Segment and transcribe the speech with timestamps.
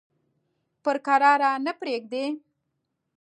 [0.83, 2.25] پر کراره نه پرېږدي.